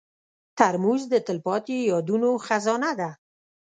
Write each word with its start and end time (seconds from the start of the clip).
ترموز 0.57 1.01
د 1.09 1.15
تلپاتې 1.27 1.77
یادونو 1.91 2.29
خزانه 2.45 2.91
ده. 2.99 3.09